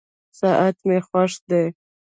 ساعت 0.39 0.75
مي 0.87 0.97
خوښ 1.07 1.31
دی. 1.49 1.63